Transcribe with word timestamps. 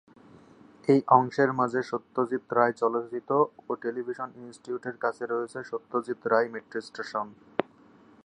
এই 0.87 0.99
অংশের 1.17 1.49
মাঝে 1.59 1.79
সত্যজিৎ 1.91 2.43
রায় 2.57 2.75
চলচ্চিত্র 2.81 3.31
ও 3.69 3.71
টেলিভিশন 3.83 4.29
ইনস্টিটিউটের 4.41 4.95
কাছে 5.03 5.23
রয়েছে 5.25 5.59
সত্যজিৎ 5.71 6.19
রায় 6.31 6.49
মেট্রো 6.53 6.79
স্টেশন। 6.87 7.27